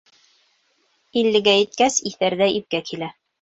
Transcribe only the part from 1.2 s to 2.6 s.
Иллегә еткәс иҫәр ҙә